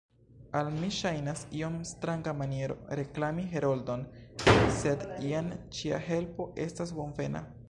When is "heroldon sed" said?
3.53-5.07